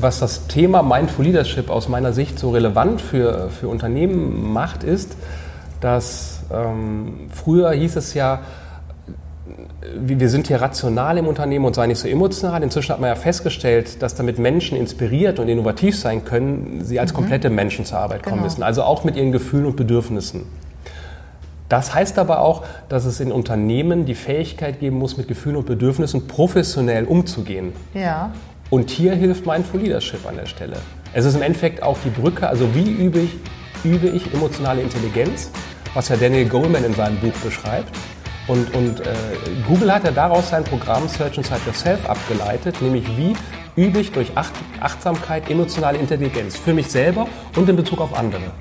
[0.00, 5.16] was das Thema Mindful Leadership aus meiner Sicht so relevant für, für Unternehmen macht, ist,
[5.80, 8.40] dass ähm, früher hieß es ja,
[9.98, 12.62] wir sind hier rational im Unternehmen und sei nicht so emotional.
[12.62, 17.12] Inzwischen hat man ja festgestellt, dass damit Menschen inspiriert und innovativ sein können, sie als
[17.12, 17.16] mhm.
[17.16, 18.44] komplette Menschen zur Arbeit kommen genau.
[18.44, 18.62] müssen.
[18.62, 20.42] Also auch mit ihren Gefühlen und Bedürfnissen.
[21.68, 25.66] Das heißt aber auch, dass es in Unternehmen die Fähigkeit geben muss, mit Gefühlen und
[25.66, 27.72] Bedürfnissen professionell umzugehen.
[27.94, 28.32] Ja.
[28.70, 30.76] Und hier hilft Mindful Leadership an der Stelle.
[31.12, 33.32] Es ist im Endeffekt auch die Brücke, also wie übe ich,
[33.82, 35.50] übe ich emotionale Intelligenz,
[35.92, 37.92] was ja Daniel Goleman in seinem Buch beschreibt.
[38.46, 39.04] Und, und äh,
[39.66, 43.34] Google hat ja daraus sein Programm Search Inside Yourself abgeleitet, nämlich wie
[43.74, 48.52] übe ich durch Acht Achtsamkeit emotionale Intelligenz für mich selber und in Bezug auf andere.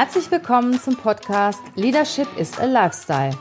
[0.00, 3.36] Herzlich willkommen zum Podcast Leadership is a Lifestyle.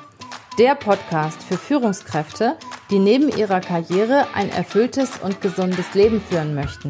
[0.58, 2.58] Der Podcast für Führungskräfte,
[2.90, 6.90] die neben ihrer Karriere ein erfülltes und gesundes Leben führen möchten.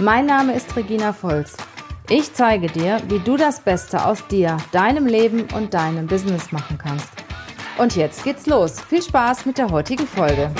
[0.00, 1.56] Mein Name ist Regina Volz.
[2.10, 6.76] Ich zeige dir, wie du das Beste aus dir, deinem Leben und deinem Business machen
[6.76, 7.08] kannst.
[7.78, 8.82] Und jetzt geht's los.
[8.82, 10.50] Viel Spaß mit der heutigen Folge.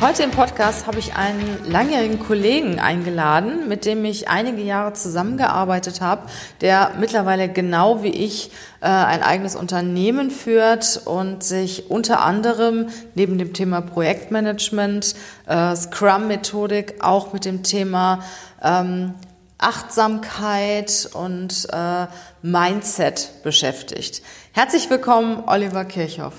[0.00, 6.00] Heute im Podcast habe ich einen langjährigen Kollegen eingeladen, mit dem ich einige Jahre zusammengearbeitet
[6.00, 6.28] habe,
[6.60, 13.38] der mittlerweile genau wie ich äh, ein eigenes Unternehmen führt und sich unter anderem neben
[13.38, 18.20] dem Thema Projektmanagement, äh, Scrum-Methodik auch mit dem Thema
[18.62, 19.14] ähm,
[19.58, 22.06] Achtsamkeit und äh,
[22.42, 24.22] Mindset beschäftigt.
[24.52, 26.34] Herzlich willkommen, Oliver Kirchhoff.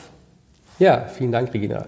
[0.79, 1.87] Ja, vielen Dank, Regina.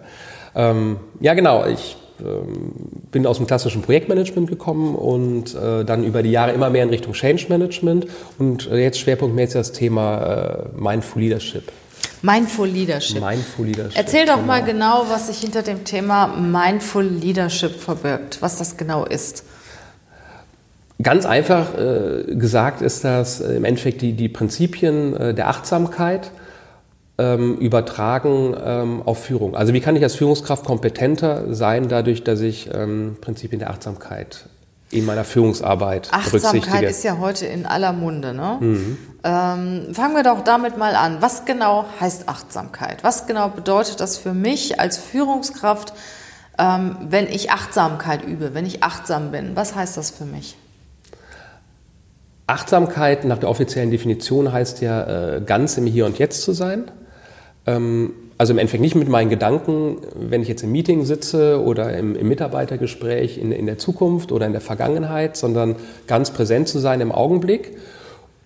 [0.56, 1.66] Ähm, ja, genau.
[1.66, 2.74] Ich ähm,
[3.12, 6.90] bin aus dem klassischen Projektmanagement gekommen und äh, dann über die Jahre immer mehr in
[6.90, 11.72] Richtung Change Management und äh, jetzt schwerpunktmäßig das Thema äh, Mindful Leadership.
[12.22, 13.22] Mindful Leadership.
[13.22, 13.98] Mindful Leadership.
[13.98, 14.48] Erzähl doch genau.
[14.48, 19.44] mal genau, was sich hinter dem Thema Mindful Leadership verbirgt, was das genau ist.
[21.02, 26.32] Ganz einfach äh, gesagt ist das äh, im Endeffekt die, die Prinzipien äh, der Achtsamkeit
[27.22, 29.56] ähm, übertragen ähm, auf Führung.
[29.56, 34.46] Also wie kann ich als Führungskraft kompetenter sein, dadurch, dass ich ähm, Prinzipien der Achtsamkeit
[34.90, 38.34] in meiner Führungsarbeit Achtsamkeit ist ja heute in aller Munde.
[38.34, 38.58] Ne?
[38.60, 38.98] Mhm.
[39.24, 41.22] Ähm, fangen wir doch damit mal an.
[41.22, 43.04] Was genau heißt Achtsamkeit?
[43.04, 45.94] Was genau bedeutet das für mich als Führungskraft,
[46.58, 49.56] ähm, wenn ich Achtsamkeit übe, wenn ich achtsam bin?
[49.56, 50.58] Was heißt das für mich?
[52.48, 56.92] Achtsamkeit nach der offiziellen Definition heißt ja, äh, ganz im Hier und Jetzt zu sein.
[57.68, 61.96] Ähm, also im Endeffekt nicht mit meinen Gedanken, wenn ich jetzt im Meeting sitze oder
[61.96, 65.76] im, im Mitarbeitergespräch in, in, der Zukunft oder in der Vergangenheit, sondern
[66.08, 67.78] ganz präsent zu sein im Augenblick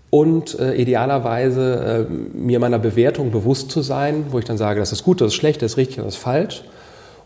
[0.10, 4.92] und äh, idealerweise äh, mir meiner Bewertung bewusst zu sein, wo ich dann sage, das
[4.92, 6.64] ist gut, das ist schlecht, das ist richtig, das ist falsch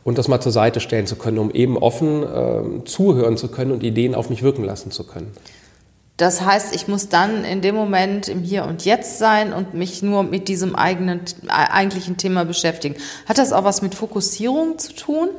[0.03, 3.71] und das mal zur Seite stellen zu können, um eben offen äh, zuhören zu können
[3.71, 5.31] und Ideen auf mich wirken lassen zu können.
[6.19, 10.03] Das heißt, ich muss dann in dem Moment im Hier und Jetzt sein und mich
[10.03, 12.95] nur mit diesem eigenen, äh, eigentlichen Thema beschäftigen.
[13.25, 15.29] Hat das auch was mit Fokussierung zu tun?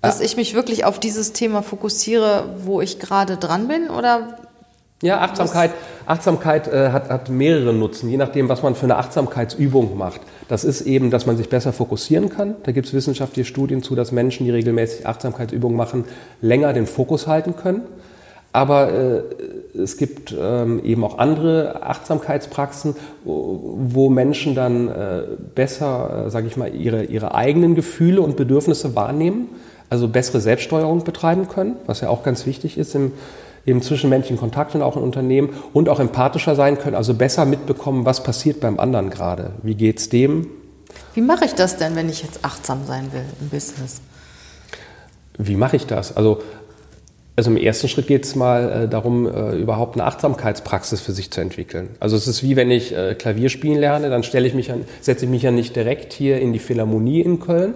[0.00, 0.24] Dass ja.
[0.24, 3.90] ich mich wirklich auf dieses Thema fokussiere, wo ich gerade dran bin?
[3.90, 4.38] Oder
[5.02, 5.72] ja, Achtsamkeit,
[6.06, 10.20] Achtsamkeit äh, hat, hat mehrere Nutzen, je nachdem, was man für eine Achtsamkeitsübung macht.
[10.46, 12.54] Das ist eben, dass man sich besser fokussieren kann.
[12.62, 16.04] Da gibt es wissenschaftliche Studien zu, dass Menschen, die regelmäßig Achtsamkeitsübungen machen,
[16.40, 17.82] länger den Fokus halten können.
[18.52, 19.22] Aber äh,
[19.78, 25.22] es gibt ähm, eben auch andere Achtsamkeitspraxen, wo Menschen dann äh,
[25.54, 29.48] besser, äh, sage ich mal, ihre, ihre eigenen Gefühle und Bedürfnisse wahrnehmen,
[29.88, 33.12] also bessere Selbststeuerung betreiben können, was ja auch ganz wichtig ist im,
[33.64, 38.04] im zwischenmenschlichen Kontakt und auch in Unternehmen und auch empathischer sein können, also besser mitbekommen,
[38.04, 39.52] was passiert beim anderen gerade.
[39.62, 40.48] Wie geht's dem?
[41.14, 44.02] Wie mache ich das denn, wenn ich jetzt achtsam sein will im Business?
[45.38, 46.14] Wie mache ich das?
[46.16, 46.42] Also
[47.34, 51.30] also im ersten Schritt geht es mal äh, darum, äh, überhaupt eine Achtsamkeitspraxis für sich
[51.30, 51.88] zu entwickeln.
[51.98, 54.84] Also es ist wie wenn ich äh, Klavier spielen lerne, dann stelle ich mich an,
[55.00, 57.74] setze ich mich ja nicht direkt hier in die Philharmonie in Köln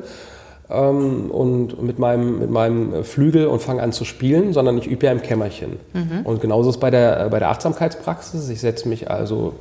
[0.68, 5.06] ähm, und mit meinem, mit meinem Flügel und fange an zu spielen, sondern ich übe
[5.06, 5.78] ja im Kämmerchen.
[5.94, 6.20] Mhm.
[6.24, 8.50] Und genauso ist es bei der, äh, bei der Achtsamkeitspraxis.
[8.50, 9.54] Ich setze mich also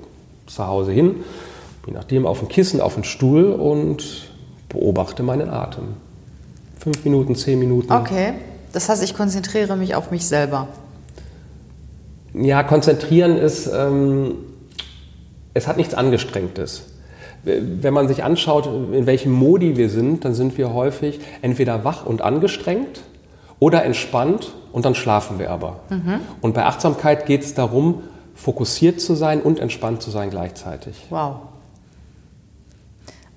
[0.45, 1.23] zu Hause hin,
[1.87, 4.29] je nachdem auf ein Kissen, auf einen Stuhl und
[4.67, 5.85] beobachte meinen Atem.
[6.79, 7.93] Fünf Minuten, zehn Minuten.
[7.93, 8.33] Okay.
[8.75, 10.67] Das heißt, ich konzentriere mich auf mich selber.
[12.33, 14.35] Ja, konzentrieren ist, ähm,
[15.53, 16.83] es hat nichts Angestrengtes.
[17.43, 22.05] Wenn man sich anschaut, in welchem Modi wir sind, dann sind wir häufig entweder wach
[22.05, 22.99] und angestrengt
[23.59, 25.79] oder entspannt und dann schlafen wir aber.
[25.89, 26.19] Mhm.
[26.41, 28.01] Und bei Achtsamkeit geht es darum,
[28.33, 30.97] fokussiert zu sein und entspannt zu sein gleichzeitig.
[31.09, 31.35] Wow.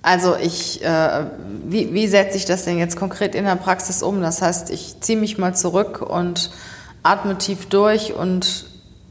[0.03, 1.25] Also ich, äh,
[1.67, 4.21] wie, wie setze ich das denn jetzt konkret in der Praxis um?
[4.21, 6.51] Das heißt, ich ziehe mich mal zurück und
[7.03, 8.67] atme tief durch und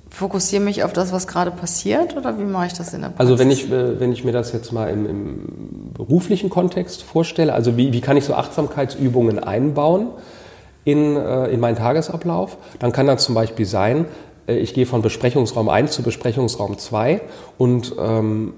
[0.10, 3.20] fokussiere mich auf das, was gerade passiert oder wie mache ich das in der Praxis?
[3.20, 7.54] Also wenn ich, äh, wenn ich mir das jetzt mal im, im beruflichen Kontext vorstelle,
[7.54, 10.08] also wie, wie kann ich so Achtsamkeitsübungen einbauen
[10.86, 14.06] in, äh, in meinen Tagesablauf, dann kann das zum Beispiel sein,
[14.48, 17.22] äh, ich gehe von Besprechungsraum 1 zu Besprechungsraum 2
[17.58, 18.54] und ähm,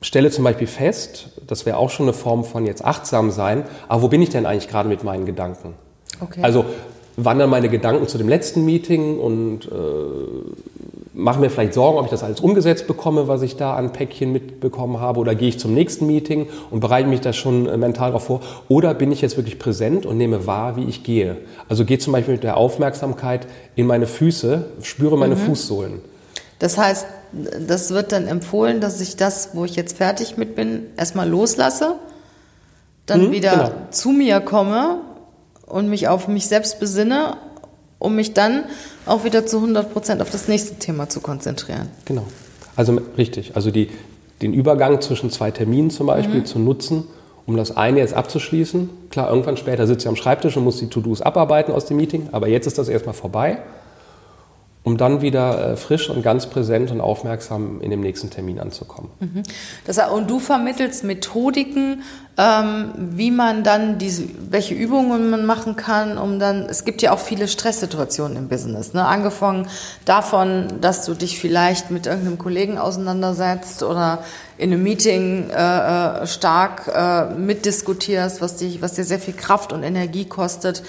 [0.00, 4.02] stelle zum Beispiel fest, das wäre auch schon eine Form von jetzt achtsam sein, aber
[4.02, 5.74] wo bin ich denn eigentlich gerade mit meinen Gedanken?
[6.20, 6.40] Okay.
[6.42, 6.64] Also
[7.16, 9.68] wandern meine Gedanken zu dem letzten Meeting und äh,
[11.14, 14.32] mache mir vielleicht Sorgen, ob ich das alles umgesetzt bekomme, was ich da an Päckchen
[14.32, 18.08] mitbekommen habe, oder gehe ich zum nächsten Meeting und bereite mich da schon äh, mental
[18.08, 21.38] darauf vor, oder bin ich jetzt wirklich präsent und nehme wahr, wie ich gehe.
[21.68, 23.46] Also gehe zum Beispiel mit der Aufmerksamkeit
[23.76, 25.40] in meine Füße, spüre meine mhm.
[25.40, 26.11] Fußsohlen.
[26.62, 27.06] Das heißt,
[27.66, 31.96] das wird dann empfohlen, dass ich das, wo ich jetzt fertig mit bin, erstmal loslasse,
[33.04, 33.72] dann mhm, wieder genau.
[33.90, 34.98] zu mir komme
[35.66, 37.36] und mich auf mich selbst besinne,
[37.98, 38.62] um mich dann
[39.06, 41.88] auch wieder zu 100 Prozent auf das nächste Thema zu konzentrieren.
[42.04, 42.26] Genau.
[42.76, 43.56] Also richtig.
[43.56, 43.90] Also die,
[44.40, 46.46] den Übergang zwischen zwei Terminen zum Beispiel mhm.
[46.46, 47.08] zu nutzen,
[47.44, 48.88] um das eine jetzt abzuschließen.
[49.10, 52.28] Klar, irgendwann später sitze ich am Schreibtisch und muss die To-Dos abarbeiten aus dem Meeting,
[52.30, 53.58] aber jetzt ist das erstmal vorbei
[54.84, 59.10] um dann wieder äh, frisch und ganz präsent und aufmerksam in dem nächsten Termin anzukommen.
[59.20, 59.42] Mhm.
[59.84, 62.02] Das, und du vermittelst Methodiken,
[62.36, 67.12] ähm, wie man dann diese, welche Übungen man machen kann, um dann, es gibt ja
[67.12, 69.04] auch viele Stresssituationen im Business, ne?
[69.04, 69.68] angefangen
[70.04, 74.20] davon, dass du dich vielleicht mit irgendeinem Kollegen auseinandersetzt oder
[74.56, 79.72] in einem Meeting äh, äh stark äh, mitdiskutierst, was, dich, was dir sehr viel Kraft
[79.72, 80.82] und Energie kostet,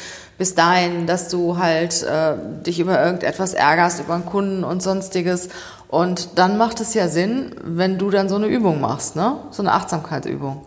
[0.44, 2.34] bis dahin, dass du halt äh,
[2.68, 5.48] dich über irgendetwas ärgerst, über einen Kunden und sonstiges.
[5.88, 9.38] Und dann macht es ja Sinn, wenn du dann so eine Übung machst, ne?
[9.51, 10.66] so eine Achtsamkeitsübung.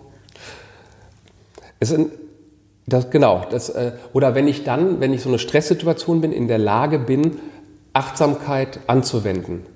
[1.78, 2.10] Es sind,
[2.86, 6.48] das, genau, das, äh, oder wenn ich dann, wenn ich so eine Stresssituation bin, in
[6.48, 7.38] der Lage bin,
[7.92, 9.66] Achtsamkeit anzuwenden.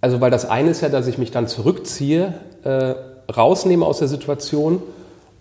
[0.00, 2.94] Also weil das eine ist ja, dass ich mich dann zurückziehe, äh,
[3.32, 4.80] rausnehme aus der Situation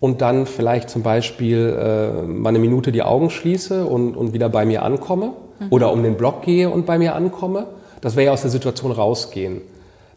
[0.03, 4.49] und dann vielleicht zum Beispiel äh, mal eine Minute die Augen schließe und, und wieder
[4.49, 5.67] bei mir ankomme mhm.
[5.69, 7.67] oder um den Block gehe und bei mir ankomme.
[8.01, 9.61] Das wäre ja aus der Situation rausgehen.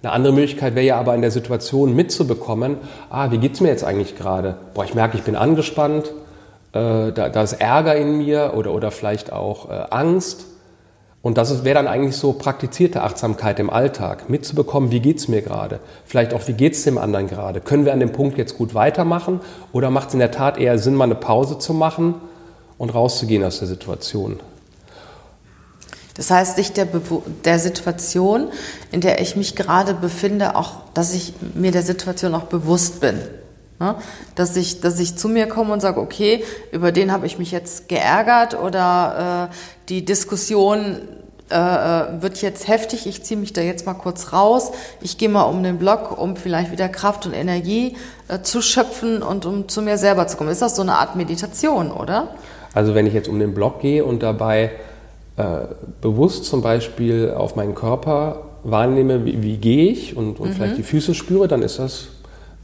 [0.03, 2.79] Eine andere Möglichkeit wäre ja aber in der Situation mitzubekommen,
[3.11, 4.57] ah, wie geht's mir jetzt eigentlich gerade?
[4.75, 6.07] Boah, ich merke, ich bin angespannt,
[6.73, 10.47] äh, da, da ist Ärger in mir oder, oder vielleicht auch äh, Angst.
[11.27, 15.43] Und das wäre dann eigentlich so praktizierte Achtsamkeit im Alltag, mitzubekommen, wie geht es mir
[15.43, 15.81] gerade?
[16.05, 17.61] Vielleicht auch, wie geht es dem anderen gerade?
[17.61, 19.41] Können wir an dem Punkt jetzt gut weitermachen?
[19.73, 22.15] Oder macht es in der Tat eher Sinn, mal eine Pause zu machen
[22.79, 24.39] und rauszugehen aus der Situation?
[26.15, 26.87] Das heißt, sich der,
[27.45, 28.47] der Situation,
[28.93, 33.19] in der ich mich gerade befinde, auch, dass ich mir der Situation auch bewusst bin.
[33.79, 33.97] Ne?
[34.35, 37.51] Dass, ich, dass ich zu mir komme und sage, okay, über den habe ich mich
[37.51, 39.55] jetzt geärgert oder äh,
[39.89, 41.03] die Diskussion
[41.49, 45.29] äh, äh, wird jetzt heftig, ich ziehe mich da jetzt mal kurz raus, ich gehe
[45.29, 47.97] mal um den Block, um vielleicht wieder Kraft und Energie
[48.27, 50.51] äh, zu schöpfen und um zu mir selber zu kommen.
[50.51, 52.35] Ist das so eine Art Meditation, oder?
[52.75, 54.73] Also wenn ich jetzt um den Block gehe und dabei
[55.37, 55.43] äh,
[56.01, 60.53] bewusst zum Beispiel auf meinen Körper wahrnehme, wie, wie gehe ich und, und mhm.
[60.55, 62.09] vielleicht die Füße spüre, dann ist das,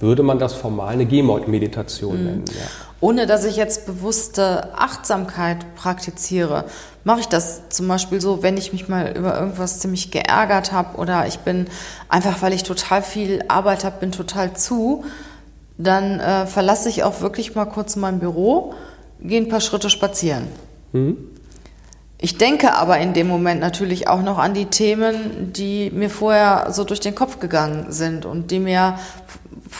[0.03, 2.25] würde man das formal eine Gehmeditation mhm.
[2.25, 2.45] nennen.
[2.49, 2.67] Ja
[3.03, 6.65] ohne dass ich jetzt bewusste Achtsamkeit praktiziere,
[7.03, 10.97] mache ich das zum Beispiel so, wenn ich mich mal über irgendwas ziemlich geärgert habe
[10.99, 11.67] oder ich bin
[12.09, 15.05] einfach, weil ich total viel Arbeit habe, bin total zu,
[15.79, 18.73] dann äh, verlasse ich auch wirklich mal kurz mein Büro,
[19.21, 20.47] gehe ein paar Schritte spazieren.
[20.93, 21.17] Mhm.
[22.23, 26.69] Ich denke aber in dem Moment natürlich auch noch an die Themen, die mir vorher
[26.71, 28.95] so durch den Kopf gegangen sind und die mir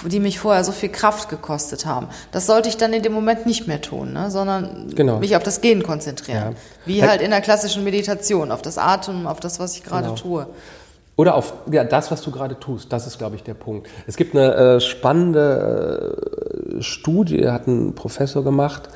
[0.07, 2.09] die mich vorher so viel Kraft gekostet haben.
[2.33, 4.31] Das sollte ich dann in dem Moment nicht mehr tun, ne?
[4.31, 5.19] sondern genau.
[5.19, 6.53] mich auf das Gehen konzentrieren.
[6.53, 6.87] Ja.
[6.87, 10.17] Wie halt in der klassischen Meditation, auf das Atmen, auf das, was ich gerade genau.
[10.17, 10.47] tue.
[11.15, 12.93] Oder auf ja, das, was du gerade tust.
[12.93, 13.89] Das ist, glaube ich, der Punkt.
[14.07, 16.17] Es gibt eine äh, spannende
[16.79, 18.89] äh, Studie, hat ein Professor gemacht,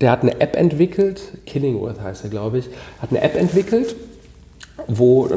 [0.00, 2.68] der hat eine App entwickelt, Killingworth heißt er, glaube ich,
[3.00, 3.94] hat eine App entwickelt,
[4.88, 5.28] wo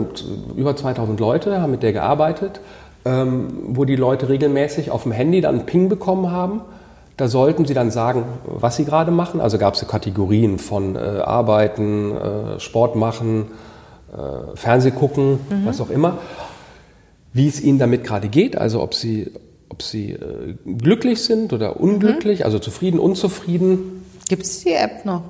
[0.55, 2.59] über 2000 Leute haben mit der gearbeitet
[3.07, 6.61] ähm, wo die Leute regelmäßig auf dem Handy dann einen Ping bekommen haben.
[7.15, 9.39] Da sollten sie dann sagen, was sie gerade machen.
[9.39, 13.47] Also gab es so Kategorien von äh, Arbeiten, äh, Sport machen,
[14.13, 15.65] äh, Fernseh gucken, mhm.
[15.65, 16.17] was auch immer.
[17.33, 19.31] wie es ihnen damit gerade geht, also ob sie,
[19.69, 22.45] ob sie äh, glücklich sind oder unglücklich, mhm.
[22.45, 23.96] also zufrieden, unzufrieden.
[24.27, 25.23] Gibt es die App noch?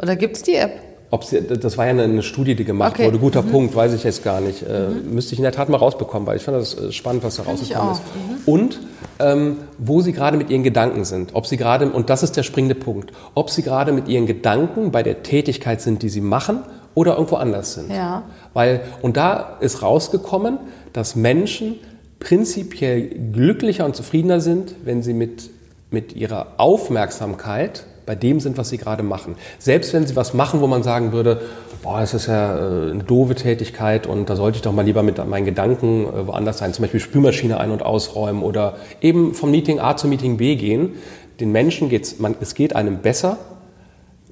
[0.00, 0.72] Oder gibt es die App?
[1.10, 3.06] Ob sie, das war ja eine Studie, die gemacht okay.
[3.06, 3.18] wurde.
[3.18, 3.50] Guter mhm.
[3.50, 4.62] Punkt, weiß ich jetzt gar nicht.
[4.62, 5.14] Mhm.
[5.14, 7.44] Müsste ich in der Tat mal rausbekommen, weil ich fand das äh, spannend, was da
[7.44, 8.02] rausgekommen ist.
[8.02, 8.52] Mhm.
[8.52, 8.80] Und
[9.18, 11.34] ähm, wo sie gerade mit ihren Gedanken sind.
[11.34, 14.90] Ob sie gerade, und das ist der springende Punkt, ob sie gerade mit ihren Gedanken
[14.92, 16.62] bei der Tätigkeit sind, die sie machen,
[16.94, 17.92] oder irgendwo anders sind.
[17.92, 18.24] Ja.
[18.54, 20.58] Weil, und da ist rausgekommen,
[20.92, 21.76] dass Menschen
[22.18, 25.48] prinzipiell glücklicher und zufriedener sind, wenn sie mit,
[25.90, 29.36] mit ihrer Aufmerksamkeit bei dem sind, was sie gerade machen.
[29.58, 31.42] Selbst wenn sie was machen, wo man sagen würde,
[31.82, 35.02] boah, es ist ja äh, eine doofe Tätigkeit und da sollte ich doch mal lieber
[35.02, 39.50] mit meinen Gedanken äh, woanders sein, zum Beispiel Spülmaschine ein- und ausräumen oder eben vom
[39.50, 40.94] Meeting A zum Meeting B gehen.
[41.38, 43.36] Den Menschen geht's, man, es geht einem besser,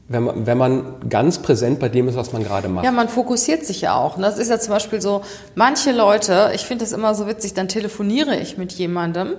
[0.08, 2.84] wenn man, wenn man ganz präsent bei dem ist, was man gerade macht.
[2.84, 4.18] Ja, man fokussiert sich ja auch.
[4.18, 5.20] Das ist ja zum Beispiel so,
[5.54, 9.34] manche Leute, ich finde das immer so witzig, dann telefoniere ich mit jemandem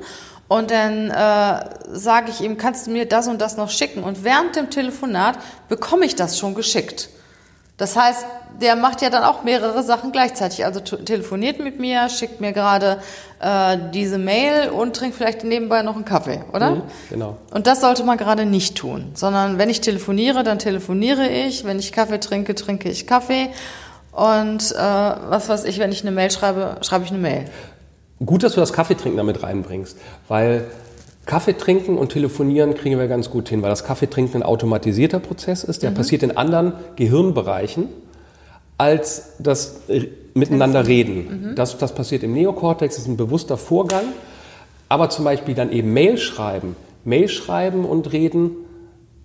[0.47, 1.59] und dann äh,
[1.91, 4.03] sage ich ihm, kannst du mir das und das noch schicken?
[4.03, 5.37] Und während dem Telefonat
[5.67, 7.09] bekomme ich das schon geschickt.
[7.77, 8.25] Das heißt,
[8.59, 10.65] der macht ja dann auch mehrere Sachen gleichzeitig.
[10.65, 12.99] Also telefoniert mit mir, schickt mir gerade
[13.39, 16.71] äh, diese Mail und trinkt vielleicht nebenbei noch einen Kaffee, oder?
[16.71, 17.37] Mhm, genau.
[17.51, 21.65] Und das sollte man gerade nicht tun, sondern wenn ich telefoniere, dann telefoniere ich.
[21.65, 23.49] Wenn ich Kaffee trinke, trinke ich Kaffee.
[24.11, 27.45] Und äh, was weiß ich, wenn ich eine Mail schreibe, schreibe ich eine Mail.
[28.25, 29.97] Gut, dass du das Kaffeetrinken damit reinbringst,
[30.27, 30.65] weil
[31.25, 35.63] Kaffee trinken und telefonieren kriegen wir ganz gut hin, weil das Kaffeetrinken ein automatisierter Prozess
[35.63, 35.95] ist, der mhm.
[35.95, 37.89] passiert in anderen Gehirnbereichen
[38.79, 39.81] als das
[40.33, 41.49] Miteinander reden.
[41.49, 41.55] Mhm.
[41.55, 44.05] Das, das passiert im Neokortex, ist ein bewusster Vorgang,
[44.87, 46.75] aber zum Beispiel dann eben Mail schreiben.
[47.03, 48.51] Mail schreiben und reden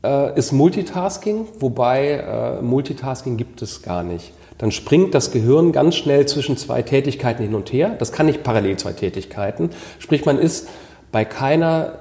[0.03, 5.97] äh, ist Multitasking, wobei äh, Multitasking gibt es gar nicht dann springt das Gehirn ganz
[5.97, 7.97] schnell zwischen zwei Tätigkeiten hin und her.
[7.99, 9.71] Das kann nicht parallel zwei Tätigkeiten.
[9.99, 10.69] Sprich, man ist
[11.11, 11.99] bei keiner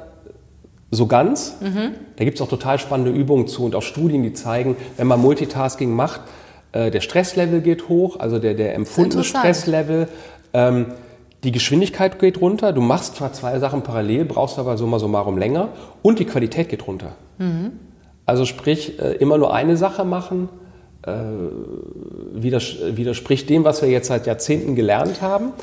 [0.91, 1.58] so ganz.
[1.62, 1.96] Mhm.
[2.17, 5.22] Da gibt es auch total spannende Übungen zu und auch Studien, die zeigen, wenn man
[5.22, 6.22] Multitasking macht,
[6.74, 10.08] äh, der Stresslevel geht hoch, also der, der empfundene Stresslevel.
[10.53, 10.88] Ähm,
[11.43, 12.72] die Geschwindigkeit geht runter.
[12.72, 15.70] Du machst zwar zwei Sachen parallel, brauchst aber summa summarum länger
[16.01, 17.13] und die Qualität geht runter.
[17.39, 17.72] Mhm.
[18.25, 20.50] Also sprich, äh, immer nur eine Sache machen,
[21.03, 21.12] äh,
[22.34, 25.53] widerspricht dem, was wir jetzt seit Jahrzehnten gelernt haben,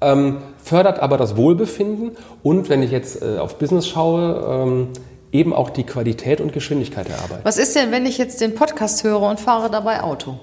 [0.00, 4.88] ähm, fördert aber das Wohlbefinden und, wenn ich jetzt äh, auf Business schaue, ähm,
[5.32, 7.40] eben auch die Qualität und Geschwindigkeit der Arbeit.
[7.44, 10.38] Was ist denn, wenn ich jetzt den Podcast höre und fahre dabei Auto?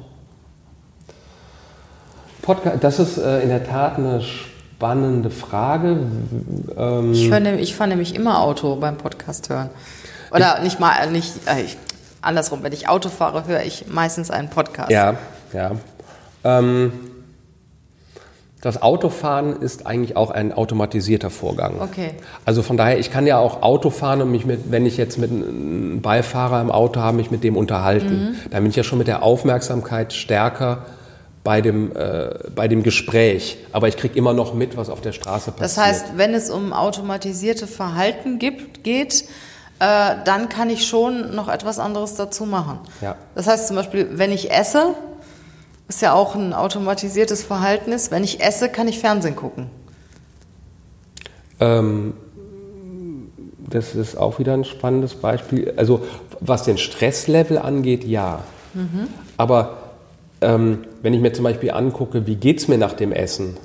[2.41, 6.00] Podcast, das ist äh, in der Tat eine spannende Frage.
[6.75, 9.70] Ähm, ich, höre, ich fahre nämlich immer Auto beim Podcast hören.
[10.32, 11.77] Oder ich, nicht mal, nicht, äh, ich
[12.21, 14.91] andersrum, wenn ich Auto fahre, höre ich meistens einen Podcast.
[14.91, 15.15] Ja,
[15.53, 15.71] ja.
[16.43, 16.91] Ähm,
[18.61, 21.79] das Autofahren ist eigentlich auch ein automatisierter Vorgang.
[21.79, 22.11] Okay.
[22.43, 25.17] Also von daher, ich kann ja auch Auto fahren und mich mit, wenn ich jetzt
[25.17, 28.31] mit einem Beifahrer im Auto habe, mich mit dem unterhalten.
[28.31, 28.35] Mhm.
[28.51, 30.85] Da bin ich ja schon mit der Aufmerksamkeit stärker
[31.45, 33.59] bei dem, äh, bei dem Gespräch.
[33.71, 35.61] Aber ich kriege immer noch mit, was auf der Straße passiert.
[35.61, 39.23] Das heißt, wenn es um automatisierte Verhalten gibt, geht,
[39.79, 42.79] äh, dann kann ich schon noch etwas anderes dazu machen.
[43.01, 43.15] Ja.
[43.36, 44.95] Das heißt zum Beispiel, wenn ich esse,
[45.88, 49.67] was ja auch ein automatisiertes Verhalten ist, wenn ich esse, kann ich Fernsehen gucken.
[51.59, 52.13] Ähm,
[53.69, 55.74] das ist auch wieder ein spannendes Beispiel.
[55.77, 56.01] Also
[56.39, 58.43] was den Stresslevel angeht, ja.
[58.74, 59.07] Mhm.
[59.38, 59.77] Aber
[60.41, 63.57] ähm, wenn ich mir zum Beispiel angucke, wie geht es mir nach dem Essen,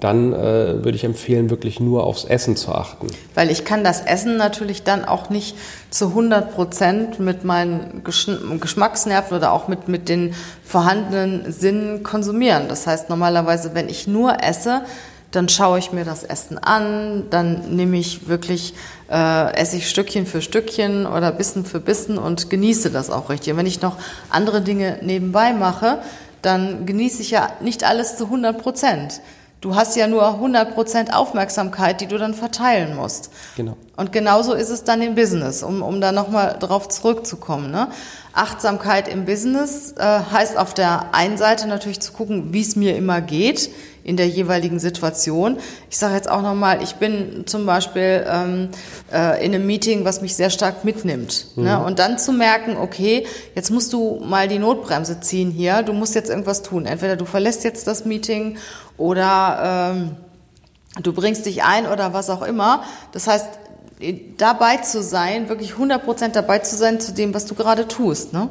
[0.00, 3.08] dann äh, würde ich empfehlen, wirklich nur aufs Essen zu achten.
[3.34, 5.56] Weil ich kann das Essen natürlich dann auch nicht
[5.90, 12.68] zu 100 Prozent mit meinen Geschmacksnerven oder auch mit, mit den vorhandenen Sinnen konsumieren.
[12.68, 14.82] Das heißt, normalerweise, wenn ich nur esse,
[15.30, 18.74] dann schaue ich mir das Essen an, dann nehme ich wirklich,
[19.10, 23.52] äh, esse ich Stückchen für Stückchen oder Bissen für Bissen und genieße das auch richtig.
[23.52, 23.96] Und wenn ich noch
[24.28, 25.98] andere Dinge nebenbei mache,
[26.42, 29.20] dann genieße ich ja nicht alles zu 100 Prozent.
[29.60, 33.30] Du hast ja nur 100% Aufmerksamkeit, die du dann verteilen musst.
[33.56, 33.76] Genau.
[33.96, 37.70] Und genauso ist es dann im Business, um, um da nochmal drauf zurückzukommen.
[37.70, 37.88] Ne?
[38.32, 42.96] Achtsamkeit im Business äh, heißt auf der einen Seite natürlich zu gucken, wie es mir
[42.96, 43.70] immer geht
[44.04, 45.58] in der jeweiligen Situation.
[45.90, 48.68] Ich sage jetzt auch nochmal, ich bin zum Beispiel ähm,
[49.12, 51.46] äh, in einem Meeting, was mich sehr stark mitnimmt.
[51.56, 51.62] Ne?
[51.62, 51.68] Mhm.
[51.68, 51.84] Ne?
[51.84, 56.14] Und dann zu merken, okay, jetzt musst du mal die Notbremse ziehen hier, du musst
[56.14, 56.86] jetzt irgendwas tun.
[56.86, 58.58] Entweder du verlässt jetzt das Meeting
[58.96, 60.16] oder ähm,
[61.02, 62.82] du bringst dich ein oder was auch immer.
[63.12, 63.46] Das heißt,
[64.38, 68.32] dabei zu sein, wirklich 100% dabei zu sein zu dem, was du gerade tust.
[68.32, 68.48] Ne?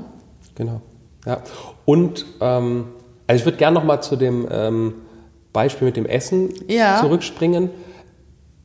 [0.55, 0.81] Genau.
[1.25, 1.41] Ja.
[1.85, 2.89] Und ähm,
[3.27, 4.93] also ich würde gerne noch mal zu dem ähm,
[5.53, 6.99] Beispiel mit dem Essen ja.
[6.99, 7.69] zurückspringen.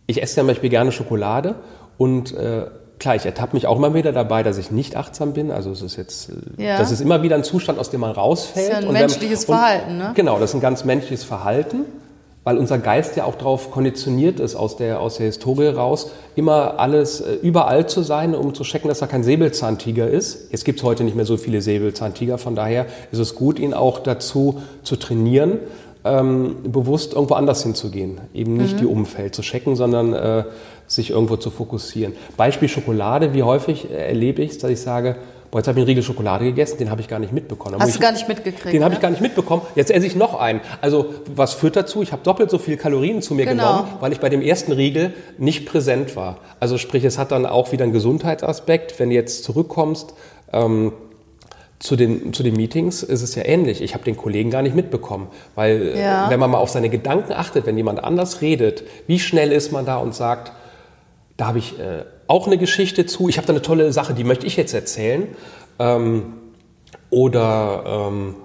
[0.07, 1.57] Ich esse zum Beispiel gerne Schokolade
[1.97, 2.67] und äh,
[2.99, 5.51] klar, ich ertappe mich auch immer wieder dabei, dass ich nicht achtsam bin.
[5.51, 6.79] Also es ist jetzt, äh, ja.
[6.79, 8.71] das ist immer wieder ein Zustand, aus dem man rausfällt.
[8.71, 10.13] Das ist ja ein menschliches man, Verhalten, ne?
[10.15, 11.85] Genau, das ist ein ganz menschliches Verhalten
[12.45, 16.79] weil unser Geist ja auch darauf konditioniert ist, aus der, aus der Historie raus, immer
[16.79, 20.53] alles äh, überall zu sein, um zu checken, dass er kein Säbelzahntiger ist.
[20.53, 23.73] Jetzt gibt es heute nicht mehr so viele Säbelzahntiger, von daher ist es gut, ihn
[23.73, 25.59] auch dazu zu trainieren,
[26.05, 28.21] ähm, bewusst irgendwo anders hinzugehen.
[28.33, 28.79] Eben nicht mhm.
[28.79, 30.45] die Umfeld zu checken, sondern äh,
[30.87, 32.15] sich irgendwo zu fokussieren.
[32.37, 35.17] Beispiel Schokolade, wie häufig erlebe ich es, dass ich sage,
[35.51, 37.77] boah, jetzt habe ich einen Riegel Schokolade gegessen, den habe ich gar nicht mitbekommen.
[37.79, 38.73] Hast ich, du gar nicht mitgekriegt?
[38.73, 38.85] Den ne?
[38.85, 39.63] habe ich gar nicht mitbekommen.
[39.75, 40.61] Jetzt esse ich noch einen.
[40.83, 42.03] Also was führt dazu?
[42.03, 43.63] Ich habe doppelt so viel Kalorien zu mir genau.
[43.63, 46.39] genommen, weil ich bei dem ersten Riegel nicht präsent war.
[46.61, 48.99] Also sprich, es hat dann auch wieder einen Gesundheitsaspekt.
[48.99, 50.15] Wenn du jetzt zurückkommst,
[50.53, 50.93] ähm,
[51.79, 53.83] zu den, zu den Meetings ist es ja ähnlich.
[53.83, 56.31] Ich habe den Kollegen gar nicht mitbekommen, weil ja.
[56.31, 59.85] wenn man mal auf seine Gedanken achtet, wenn jemand anders redet, wie schnell ist man
[59.85, 60.53] da und sagt,
[61.37, 63.29] da habe ich äh, auch eine Geschichte zu.
[63.29, 65.29] Ich habe da eine tolle Sache, die möchte ich jetzt erzählen.
[65.79, 66.35] Ähm,
[67.11, 68.37] oder ähm,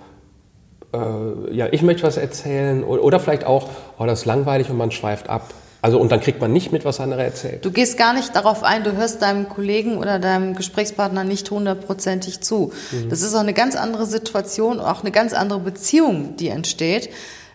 [0.93, 2.83] äh, ja, ich möchte was erzählen.
[2.83, 5.53] Oder, oder, vielleicht auch, oh, das ist langweilig und man schweift ab.
[5.81, 7.63] Also und dann kriegt man nicht mit, was andere erzählt.
[7.63, 12.41] Du gehst gar nicht darauf ein, du hörst deinem Kollegen oder deinem Gesprächspartner nicht hundertprozentig
[12.41, 12.73] zu.
[12.91, 13.09] Mhm.
[13.09, 17.09] Das ist auch eine ganz andere Situation, auch eine ganz andere Beziehung, die entsteht,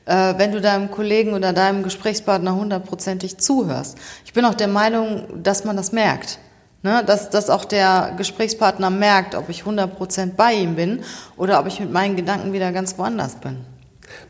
[0.07, 3.99] äh, wenn du deinem Kollegen oder deinem Gesprächspartner hundertprozentig zuhörst.
[4.25, 6.38] Ich bin auch der Meinung, dass man das merkt.
[6.83, 11.00] Ne, dass, dass auch der Gesprächspartner merkt, ob ich hundertprozentig bei ihm bin
[11.38, 13.64] oder ob ich mit meinen Gedanken wieder ganz woanders bin.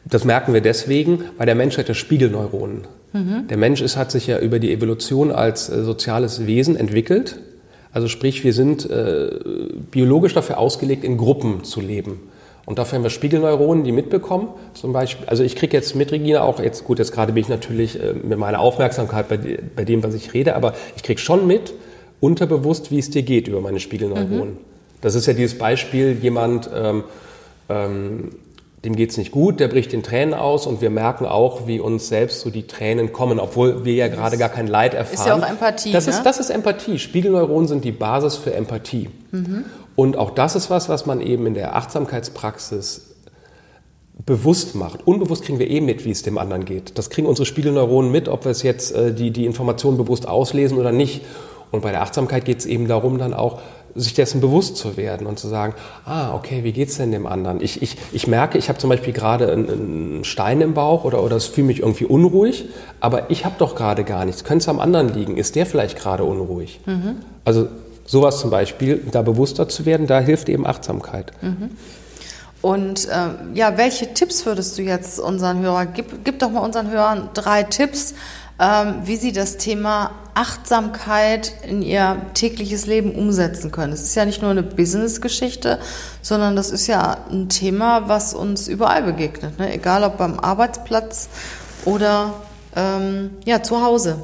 [0.04, 2.86] Das merken wir deswegen, weil der Mensch hat ja Spiegelneuronen.
[3.14, 3.46] Mhm.
[3.48, 7.38] Der Mensch ist, hat sich ja über die Evolution als äh, soziales Wesen entwickelt.
[7.92, 9.30] Also sprich, wir sind äh,
[9.90, 12.20] biologisch dafür ausgelegt, in Gruppen zu leben.
[12.66, 14.48] Und dafür haben wir Spiegelneuronen, die mitbekommen.
[14.74, 17.48] Zum Beispiel, also ich kriege jetzt mit Regina auch, jetzt gut, jetzt gerade bin ich
[17.48, 19.38] natürlich äh, mit meiner Aufmerksamkeit bei,
[19.76, 21.72] bei dem, was ich rede, aber ich kriege schon mit,
[22.20, 24.54] unterbewusst, wie es dir geht über meine Spiegelneuronen.
[24.54, 24.58] Mhm.
[25.02, 27.04] Das ist ja dieses Beispiel, jemand, ähm,
[27.68, 28.30] ähm,
[28.84, 31.80] dem geht es nicht gut, der bricht in Tränen aus und wir merken auch, wie
[31.80, 35.14] uns selbst so die Tränen kommen, obwohl wir ja gerade gar kein Leid erfahren.
[35.14, 35.92] Ist ja auch Empathie.
[35.92, 36.12] Das, ne?
[36.12, 36.98] ist, das ist Empathie.
[36.98, 39.08] Spiegelneuronen sind die Basis für Empathie.
[39.32, 39.64] Mhm.
[39.96, 43.14] Und auch das ist was, was man eben in der Achtsamkeitspraxis
[44.26, 45.06] bewusst macht.
[45.06, 46.98] Unbewusst kriegen wir eh mit, wie es dem anderen geht.
[46.98, 50.78] Das kriegen unsere Spiegelneuronen mit, ob wir es jetzt äh, die, die Informationen bewusst auslesen
[50.78, 51.22] oder nicht.
[51.70, 53.60] Und bei der Achtsamkeit geht es eben darum, dann auch
[53.94, 57.26] sich dessen bewusst zu werden und zu sagen, ah, okay, wie geht es denn dem
[57.26, 57.60] anderen?
[57.60, 61.22] Ich, ich, ich merke, ich habe zum Beispiel gerade einen, einen, Stein im Bauch oder,
[61.22, 62.66] oder es fühle mich irgendwie unruhig,
[63.00, 64.44] aber ich habe doch gerade gar nichts.
[64.44, 65.36] Könnte es am anderen liegen?
[65.36, 66.80] Ist der vielleicht gerade unruhig?
[66.86, 67.16] Mhm.
[67.44, 67.68] Also
[68.06, 71.32] Sowas zum Beispiel, da bewusster zu werden, da hilft eben Achtsamkeit.
[71.40, 71.70] Mhm.
[72.60, 76.90] Und äh, ja, welche Tipps würdest du jetzt unseren Hörern, gib, gib doch mal unseren
[76.90, 78.14] Hörern drei Tipps,
[78.58, 83.92] wie sie das Thema Achtsamkeit in ihr tägliches Leben umsetzen können.
[83.92, 85.78] Es ist ja nicht nur eine Business-Geschichte,
[86.22, 89.72] sondern das ist ja ein Thema, was uns überall begegnet, ne?
[89.72, 91.28] egal ob beim Arbeitsplatz
[91.84, 92.34] oder
[92.74, 94.18] ähm, ja, zu Hause.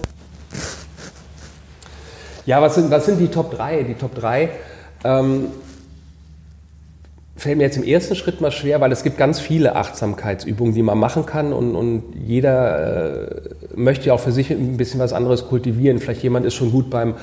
[2.47, 3.85] Ja, was sind, was sind die Top 3?
[3.85, 4.51] Die Top 3
[5.05, 5.47] ähm,
[7.41, 10.83] fällt mir jetzt im ersten Schritt mal schwer, weil es gibt ganz viele Achtsamkeitsübungen, die
[10.83, 13.41] man machen kann und, und jeder äh,
[13.75, 16.01] möchte ja auch für sich ein bisschen was anderes kultivieren.
[16.01, 17.15] Vielleicht jemand ist schon gut beim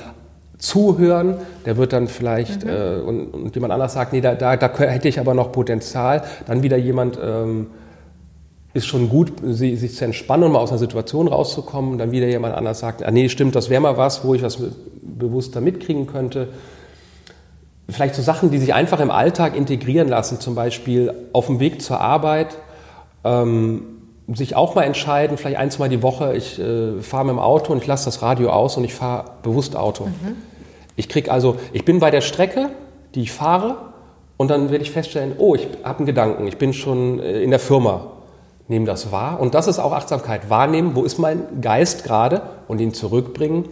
[0.58, 2.70] Zuhören, der wird dann vielleicht mhm.
[2.70, 6.24] äh, und, und, jemand anders sagt, nee, da, da, da hätte ich aber noch Potenzial.
[6.48, 7.68] Dann wieder jemand ähm,
[8.74, 11.96] ist schon gut, sich zu entspannen und mal aus einer Situation rauszukommen.
[11.96, 14.58] Dann wieder jemand anders sagt, ah, nee, stimmt, das wäre mal was, wo ich was
[15.00, 16.48] bewusster mitkriegen könnte.
[17.88, 21.80] Vielleicht so Sachen, die sich einfach im Alltag integrieren lassen, zum Beispiel auf dem Weg
[21.80, 22.58] zur Arbeit,
[23.24, 23.82] ähm,
[24.34, 27.72] sich auch mal entscheiden, vielleicht ein, zwei die Woche, ich äh, fahre mit dem Auto
[27.72, 30.06] und ich lasse das Radio aus und ich fahre bewusst Auto.
[30.06, 30.36] Mhm.
[30.96, 32.68] Ich krieg also, ich bin bei der Strecke,
[33.14, 33.76] die ich fahre
[34.36, 37.50] und dann werde ich feststellen, oh, ich habe einen Gedanken, ich bin schon äh, in
[37.50, 38.08] der Firma,
[38.68, 39.40] nehme das wahr.
[39.40, 42.42] Und das ist auch Achtsamkeit, wahrnehmen, wo ist mein Geist gerade?
[42.68, 43.64] Und ihn zurückbringen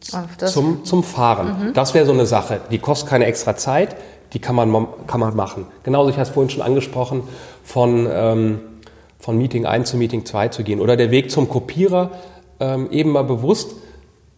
[0.00, 1.68] zum, zum Fahren.
[1.68, 1.72] Mhm.
[1.74, 2.60] Das wäre so eine Sache.
[2.70, 3.96] Die kostet keine extra Zeit,
[4.32, 5.66] die kann man, kann man machen.
[5.82, 7.24] Genauso, ich hatte es vorhin schon angesprochen,
[7.64, 8.60] von, ähm,
[9.18, 10.80] von Meeting 1 zu Meeting 2 zu gehen.
[10.80, 12.12] Oder der Weg zum Kopierer,
[12.60, 13.72] ähm, eben mal bewusst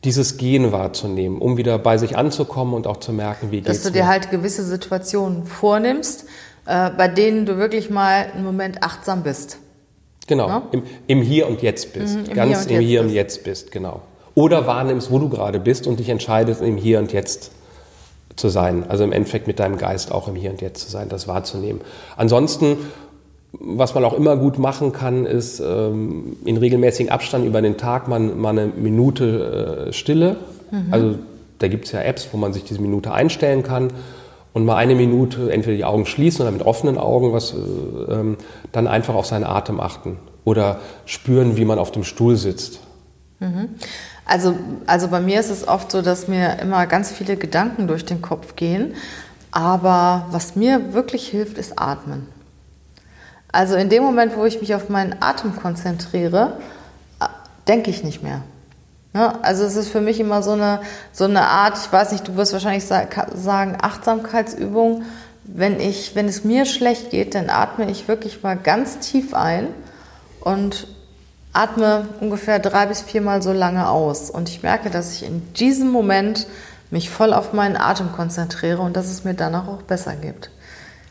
[0.05, 3.83] dieses Gehen wahrzunehmen, um wieder bei sich anzukommen und auch zu merken, wie geht es
[3.83, 6.25] Dass du dir halt gewisse Situationen vornimmst,
[6.67, 9.59] äh, bei denen du wirklich mal einen Moment achtsam bist.
[10.27, 10.63] Genau, ja?
[10.73, 12.17] im, im, Hier und Jetzt bist.
[12.17, 14.03] Mhm, im Ganz Hier im Hier und Jetzt bist, genau
[14.35, 17.53] oder wahrnimmst, wo du gerade bist und dich entscheidest, im Hier und Jetzt
[18.37, 18.85] zu sein.
[18.89, 21.81] Also im Endeffekt mit deinem Geist auch im Hier und Jetzt zu sein, das wahrzunehmen.
[22.17, 22.77] Ansonsten
[23.53, 28.09] was man auch immer gut machen kann, ist ähm, in regelmäßigen Abstand über den Tag
[28.09, 30.37] mal, mal eine Minute äh, Stille.
[30.71, 30.87] Mhm.
[30.91, 31.19] Also
[31.59, 33.89] da gibt es ja Apps, wo man sich diese Minute einstellen kann
[34.55, 38.37] und mal eine Minute entweder die Augen schließen oder mit offenen Augen was, äh, ähm,
[38.73, 42.81] dann einfach auf seinen Atem achten oder spüren, wie man auf dem Stuhl sitzt.
[43.39, 43.69] Mhm.
[44.25, 44.57] Also,
[44.87, 48.23] also bei mir ist es oft so, dass mir immer ganz viele Gedanken durch den
[48.23, 48.95] Kopf gehen.
[49.51, 52.27] Aber was mir wirklich hilft, ist Atmen.
[53.53, 56.59] Also in dem Moment, wo ich mich auf meinen Atem konzentriere,
[57.21, 57.27] äh,
[57.69, 58.43] denke ich nicht mehr.
[59.13, 59.45] Ne?
[59.45, 60.81] Also es ist für mich immer so eine,
[61.13, 65.05] so eine Art, ich weiß nicht, du wirst wahrscheinlich sagen, Achtsamkeitsübung.
[65.45, 69.67] Wenn, ich, wenn es mir schlecht geht, dann atme ich wirklich mal ganz tief ein
[70.41, 70.87] und
[71.53, 74.31] atme ungefähr drei bis viermal so lange aus.
[74.31, 76.47] Und ich merke, dass ich in diesem Moment
[76.91, 80.51] mich voll auf meinen Atem konzentriere und dass es mir danach auch besser gibt.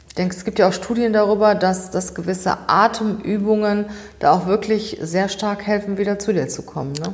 [0.08, 3.86] Ich denke, es gibt ja auch Studien darüber, dass, dass gewisse Atemübungen
[4.19, 6.93] da auch wirklich sehr stark helfen, wieder zu dir zu kommen.
[6.93, 7.13] Ne?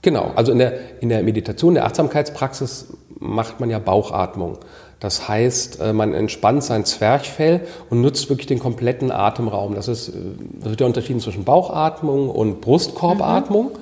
[0.00, 2.86] Genau, also in der, in der Meditation, der Achtsamkeitspraxis
[3.20, 4.58] macht man ja Bauchatmung.
[5.02, 9.74] Das heißt, äh, man entspannt sein Zwerchfell und nutzt wirklich den kompletten Atemraum.
[9.74, 10.12] Das, ist, äh,
[10.60, 13.64] das wird ja unterschieden zwischen Bauchatmung und Brustkorbatmung.
[13.64, 13.78] Mhm.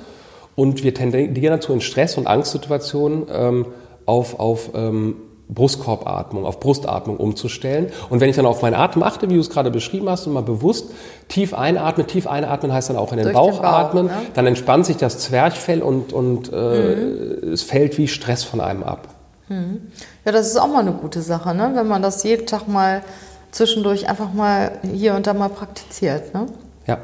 [0.56, 3.66] Und wir tendieren dazu in Stress- und Angstsituationen ähm,
[4.06, 5.16] auf, auf ähm,
[5.50, 7.88] Brustkorbatmung, auf Brustatmung umzustellen.
[8.08, 10.32] Und wenn ich dann auf meinen Atem achte, wie du es gerade beschrieben hast, und
[10.32, 10.90] mal bewusst
[11.28, 14.12] tief einatmen, tief einatmen heißt dann auch in den Bauch, den Bauch atmen, ne?
[14.32, 17.52] dann entspannt sich das Zwerchfell und, und äh, mhm.
[17.52, 19.19] es fällt wie Stress von einem ab.
[19.50, 19.88] Mhm.
[20.24, 21.72] Ja, das ist auch mal eine gute Sache, ne?
[21.74, 23.02] wenn man das jeden Tag mal
[23.50, 26.32] zwischendurch einfach mal hier und da mal praktiziert.
[26.32, 26.46] Ne?
[26.86, 26.98] Ja,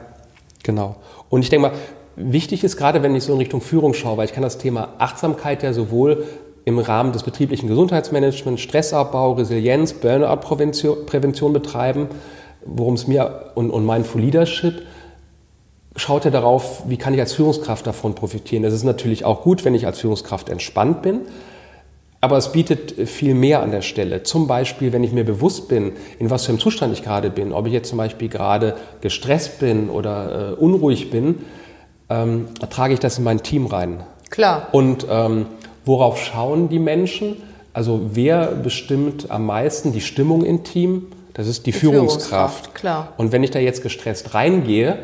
[0.63, 0.95] genau.
[1.29, 1.77] Und ich denke mal,
[2.15, 4.95] wichtig ist gerade, wenn ich so in Richtung Führung schaue, weil ich kann das Thema
[4.99, 6.25] Achtsamkeit ja sowohl
[6.65, 12.09] im Rahmen des betrieblichen Gesundheitsmanagements, Stressabbau, Resilienz, Burnout-Prävention betreiben,
[12.65, 14.83] worum es mir und, und Mindful Leadership
[15.97, 18.63] schaut er darauf, wie kann ich als Führungskraft davon profitieren.
[18.63, 21.23] Das ist natürlich auch gut, wenn ich als Führungskraft entspannt bin,
[22.27, 24.23] aber es bietet viel mehr an der Stelle.
[24.23, 27.53] Zum Beispiel, wenn ich mir bewusst bin, in was für einem Zustand ich gerade bin,
[27.53, 31.37] ob ich jetzt zum Beispiel gerade gestresst bin oder äh, unruhig bin,
[32.11, 34.05] ähm, trage ich das in mein Team rein.
[34.31, 34.69] Klar.
[34.73, 35.47] Und ähm,
[35.87, 37.37] Worauf schauen die Menschen?
[37.73, 41.07] Also wer bestimmt am meisten die Stimmung im Team?
[41.33, 42.27] Das ist die, die Führungskraft.
[42.27, 42.75] Führungskraft.
[42.75, 43.13] Klar.
[43.17, 44.99] Und wenn ich da jetzt gestresst reingehe,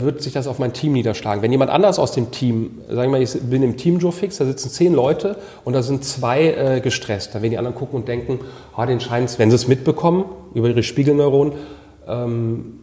[0.00, 1.42] wird sich das auf mein Team niederschlagen.
[1.42, 4.38] Wenn jemand anders aus dem Team, sagen wir mal, ich bin im Team Joe Fix,
[4.38, 7.96] da sitzen zehn Leute und da sind zwei äh, gestresst, dann werden die anderen gucken
[8.00, 8.40] und denken,
[8.76, 11.54] ah, den scheint es, wenn sie es mitbekommen über ihre Spiegelneuronen,
[12.06, 12.80] ähm,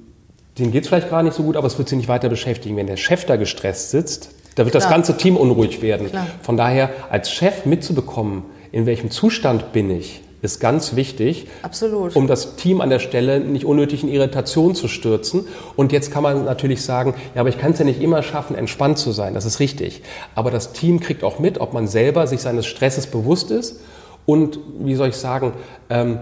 [0.57, 2.75] denen geht es vielleicht gar nicht so gut, aber es wird sie nicht weiter beschäftigen.
[2.75, 4.83] Wenn der Chef da gestresst sitzt, da wird Klar.
[4.83, 6.07] das ganze Team unruhig werden.
[6.07, 6.27] Klar.
[6.41, 12.15] Von daher, als Chef mitzubekommen, in welchem Zustand bin ich, ist ganz wichtig, Absolut.
[12.15, 15.47] um das Team an der Stelle nicht unnötig in Irritation zu stürzen.
[15.75, 18.55] Und jetzt kann man natürlich sagen, ja, aber ich kann es ja nicht immer schaffen,
[18.55, 19.33] entspannt zu sein.
[19.33, 20.01] Das ist richtig.
[20.33, 23.81] Aber das Team kriegt auch mit, ob man selber sich seines Stresses bewusst ist
[24.25, 25.53] und, wie soll ich sagen,
[25.89, 26.19] ähm,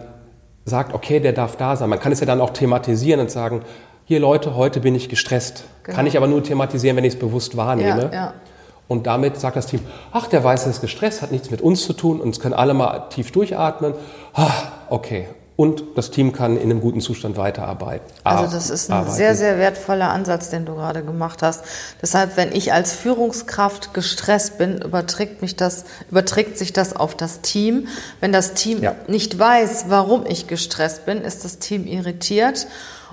[0.65, 1.89] sagt, okay, der darf da sein.
[1.89, 3.62] Man kann es ja dann auch thematisieren und sagen,
[4.05, 5.63] hier Leute, heute bin ich gestresst.
[5.84, 5.95] Genau.
[5.95, 8.10] Kann ich aber nur thematisieren, wenn ich es bewusst wahrnehme.
[8.12, 8.34] Ja, ja.
[8.89, 11.84] Und damit sagt das Team, ach, der weiß, er ist gestresst, hat nichts mit uns
[11.84, 13.93] zu tun und es können alle mal tief durchatmen.
[14.34, 14.52] Ah,
[14.89, 15.28] okay.
[15.56, 18.06] Und das Team kann in einem guten Zustand weiterarbeiten.
[18.23, 19.15] Also das ist ein arbeiten.
[19.15, 21.65] sehr, sehr wertvoller Ansatz, den du gerade gemacht hast.
[22.02, 27.41] Deshalb, wenn ich als Führungskraft gestresst bin, überträgt, mich das, überträgt sich das auf das
[27.41, 27.89] Team.
[28.21, 28.95] Wenn das Team ja.
[29.08, 32.65] nicht weiß, warum ich gestresst bin, ist das Team irritiert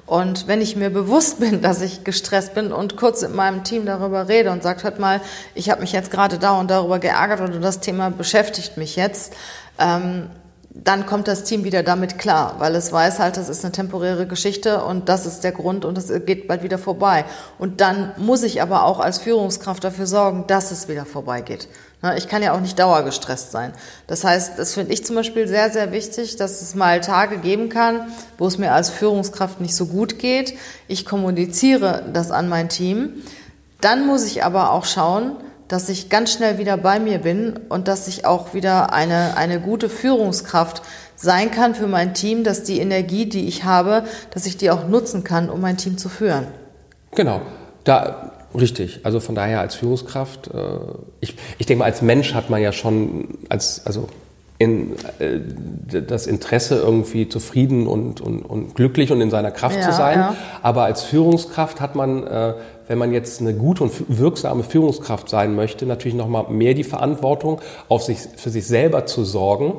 [0.07, 3.87] und wenn ich mir bewusst bin, dass ich gestresst bin und kurz mit meinem Team
[3.87, 5.21] darüber rede und sagt, hört mal,
[5.55, 9.35] ich habe mich jetzt gerade da und darüber geärgert oder das Thema beschäftigt mich jetzt,
[9.79, 10.31] ähm,
[10.85, 14.27] dann kommt das Team wieder damit klar, weil es weiß halt, das ist eine temporäre
[14.27, 17.25] Geschichte und das ist der Grund und es geht bald wieder vorbei.
[17.59, 21.69] Und dann muss ich aber auch als Führungskraft dafür sorgen, dass es wieder vorbeigeht.
[22.15, 23.73] Ich kann ja auch nicht dauergestresst sein.
[24.07, 27.69] Das heißt, das finde ich zum Beispiel sehr, sehr wichtig, dass es mal Tage geben
[27.69, 30.55] kann, wo es mir als Führungskraft nicht so gut geht.
[30.89, 33.23] Ich kommuniziere das an mein Team.
[33.81, 35.37] Dann muss ich aber auch schauen,
[35.69, 39.61] dass ich ganz schnell wieder bei mir bin und dass ich auch wieder eine, eine
[39.61, 40.83] gute Führungskraft
[41.17, 44.87] sein kann für mein Team, dass die Energie, die ich habe, dass ich die auch
[44.87, 46.47] nutzen kann, um mein Team zu führen.
[47.15, 47.41] Genau.
[47.85, 50.79] Da Richtig, also von daher als Führungskraft, äh,
[51.21, 54.09] ich, ich denke mal, als Mensch hat man ja schon als, also
[54.59, 59.83] in, äh, das Interesse irgendwie zufrieden und, und, und glücklich und in seiner Kraft ja,
[59.83, 60.19] zu sein.
[60.19, 60.37] Ja.
[60.63, 62.55] Aber als Führungskraft hat man, äh,
[62.89, 66.85] wenn man jetzt eine gute und wirksame Führungskraft sein möchte, natürlich noch mal mehr die
[66.85, 69.75] Verantwortung, auf sich, für sich selber zu sorgen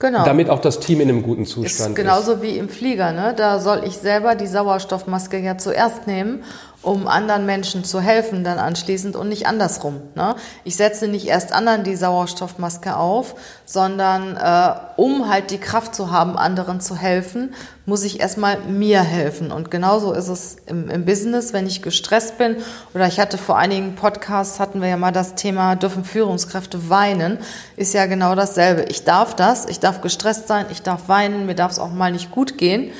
[0.00, 0.24] Genau.
[0.24, 1.96] Damit auch das Team in einem guten Zustand ist.
[1.96, 2.42] Genauso ist.
[2.42, 3.32] wie im Flieger, ne?
[3.36, 6.42] Da soll ich selber die Sauerstoffmaske ja zuerst nehmen
[6.84, 10.02] um anderen Menschen zu helfen dann anschließend und nicht andersrum.
[10.14, 10.36] Ne?
[10.64, 16.10] Ich setze nicht erst anderen die Sauerstoffmaske auf, sondern äh, um halt die Kraft zu
[16.10, 17.54] haben, anderen zu helfen,
[17.86, 19.50] muss ich erstmal mir helfen.
[19.50, 22.56] Und genauso ist es im, im Business, wenn ich gestresst bin
[22.94, 27.38] oder ich hatte vor einigen Podcasts, hatten wir ja mal das Thema, dürfen Führungskräfte weinen,
[27.76, 28.84] ist ja genau dasselbe.
[28.84, 32.12] Ich darf das, ich darf gestresst sein, ich darf weinen, mir darf es auch mal
[32.12, 32.92] nicht gut gehen.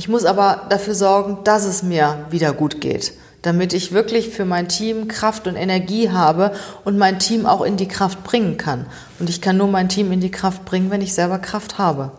[0.00, 4.46] Ich muss aber dafür sorgen, dass es mir wieder gut geht, damit ich wirklich für
[4.46, 6.52] mein Team Kraft und Energie habe
[6.86, 8.86] und mein Team auch in die Kraft bringen kann.
[9.18, 12.12] Und ich kann nur mein Team in die Kraft bringen, wenn ich selber Kraft habe.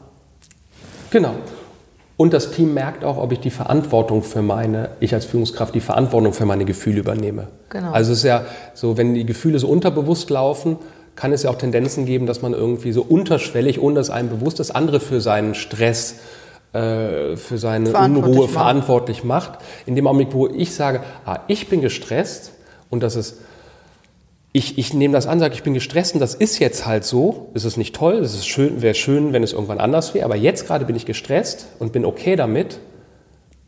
[1.09, 1.33] Genau.
[2.17, 5.79] Und das Team merkt auch, ob ich die Verantwortung für meine, ich als Führungskraft, die
[5.79, 7.47] Verantwortung für meine Gefühle übernehme.
[7.69, 7.93] Genau.
[7.93, 10.77] Also es ist ja so, wenn die Gefühle so unterbewusst laufen,
[11.15, 14.59] kann es ja auch Tendenzen geben, dass man irgendwie so unterschwellig, ohne dass einem bewusst
[14.59, 16.17] ist, andere für seinen Stress,
[16.73, 18.51] äh, für seine Unruhe macht.
[18.51, 19.59] verantwortlich macht.
[19.85, 22.53] In dem Augenblick, wo ich sage, ah, ich bin gestresst
[22.89, 23.41] und das ist,
[24.53, 27.49] ich, ich nehme das an, sage, ich bin gestresst und das ist jetzt halt so,
[27.53, 30.35] ist es nicht toll, es ist schön, wäre schön, wenn es irgendwann anders wäre, aber
[30.35, 32.79] jetzt gerade bin ich gestresst und bin okay damit,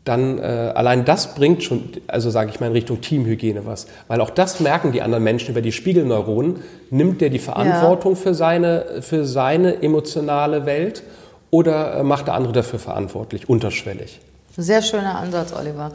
[0.04, 0.42] dann äh,
[0.74, 4.60] allein das bringt schon, also sage ich mal in Richtung Teamhygiene was, weil auch das
[4.60, 8.18] merken die anderen Menschen über die Spiegelneuronen, nimmt der die Verantwortung ja.
[8.18, 11.02] für seine für seine emotionale Welt
[11.54, 14.20] oder äh, macht der andere dafür verantwortlich, unterschwellig?
[14.56, 15.92] Sehr schöner Ansatz, Oliver.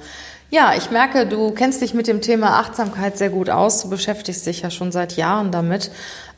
[0.52, 3.82] Ja, ich merke, du kennst dich mit dem Thema Achtsamkeit sehr gut aus.
[3.82, 5.91] Du beschäftigst dich ja schon seit Jahren damit.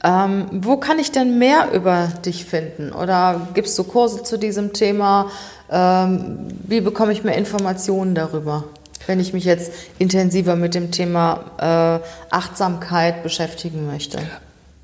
[0.04, 2.92] Ähm, wo kann ich denn mehr über dich finden?
[2.92, 5.30] Oder gibst du Kurse zu diesem Thema?
[5.72, 8.64] Ähm, wie bekomme ich mehr Informationen darüber,
[9.06, 14.18] wenn ich mich jetzt intensiver mit dem Thema äh, Achtsamkeit beschäftigen möchte?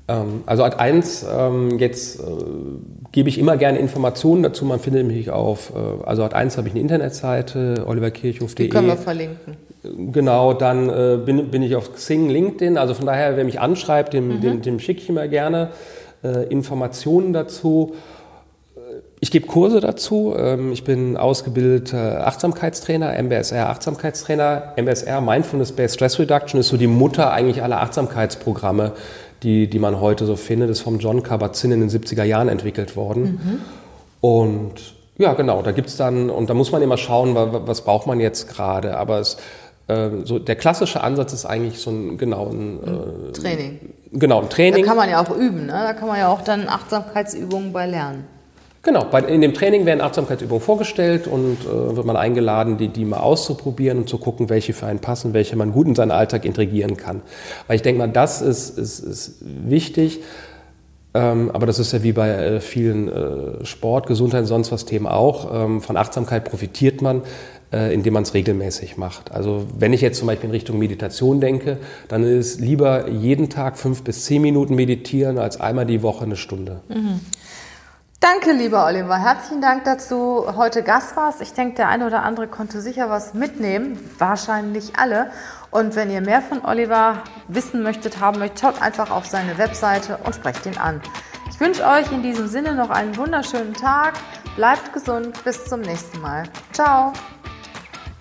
[0.08, 2.22] Ähm, also Art 1, ähm, jetzt äh,
[3.12, 4.64] gebe ich immer gerne Informationen dazu.
[4.64, 8.66] Man findet mich auf, äh, also Art 1 habe ich eine Internetseite, oliverkirchhof.de.
[8.66, 9.56] Die können wir verlinken.
[10.12, 12.78] Genau, dann äh, bin, bin ich auf Xing, LinkedIn.
[12.78, 14.40] Also von daher, wer mich anschreibt, dem, mhm.
[14.40, 15.70] dem, dem schicke ich immer gerne
[16.50, 17.94] Informationen dazu.
[19.20, 20.34] Ich gebe Kurse dazu.
[20.36, 24.74] Ähm, ich bin ausgebildeter Achtsamkeitstrainer, MBSR Achtsamkeitstrainer.
[24.76, 28.92] MBSR, Mindfulness Based Stress Reduction, ist so die Mutter eigentlich aller Achtsamkeitsprogramme
[29.42, 32.96] die, die man heute so findet, ist vom John Kabat-Zinn in den 70er Jahren entwickelt
[32.96, 33.22] worden.
[33.22, 33.60] Mhm.
[34.20, 38.06] Und ja, genau, da gibt es dann, und da muss man immer schauen, was braucht
[38.06, 38.96] man jetzt gerade.
[38.96, 39.36] Aber es,
[39.88, 43.80] äh, so der klassische Ansatz ist eigentlich so ein, genau, ein äh, Training.
[44.12, 44.82] Genau, ein Training.
[44.82, 45.72] Da kann man ja auch üben, ne?
[45.72, 48.37] da kann man ja auch dann Achtsamkeitsübungen bei lernen.
[48.88, 53.04] Genau, bei, in dem Training werden Achtsamkeitsübungen vorgestellt und äh, wird man eingeladen, die, die
[53.04, 56.46] mal auszuprobieren und zu gucken, welche für einen passen, welche man gut in seinen Alltag
[56.46, 57.20] integrieren kann.
[57.66, 60.20] Weil ich denke mal, das ist, ist, ist wichtig,
[61.12, 65.06] ähm, aber das ist ja wie bei äh, vielen äh, Sport, Gesundheit, sonst was Themen
[65.06, 65.52] auch.
[65.52, 67.20] Ähm, von Achtsamkeit profitiert man,
[67.70, 69.32] äh, indem man es regelmäßig macht.
[69.32, 71.76] Also wenn ich jetzt zum Beispiel in Richtung Meditation denke,
[72.08, 76.36] dann ist lieber jeden Tag fünf bis zehn Minuten meditieren als einmal die Woche eine
[76.36, 76.80] Stunde.
[76.88, 77.20] Mhm.
[78.20, 79.16] Danke, lieber Oliver.
[79.16, 81.40] Herzlichen Dank, dass du heute Gast warst.
[81.40, 83.96] Ich denke, der eine oder andere konnte sicher was mitnehmen.
[84.18, 85.30] Wahrscheinlich alle.
[85.70, 90.18] Und wenn ihr mehr von Oliver wissen möchtet, haben möchtet, schaut einfach auf seine Webseite
[90.24, 91.00] und sprecht ihn an.
[91.48, 94.14] Ich wünsche euch in diesem Sinne noch einen wunderschönen Tag.
[94.56, 95.44] Bleibt gesund.
[95.44, 96.42] Bis zum nächsten Mal.
[96.72, 97.12] Ciao.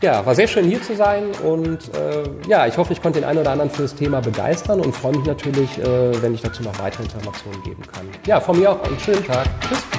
[0.02, 3.28] Ja, war sehr schön hier zu sein und äh, ja, ich hoffe, ich konnte den
[3.28, 6.62] einen oder anderen für das Thema begeistern und freue mich natürlich, äh, wenn ich dazu
[6.62, 8.06] noch weitere Informationen geben kann.
[8.28, 9.48] Ja, von mir auch einen schönen Tag.
[9.68, 9.97] Tschüss.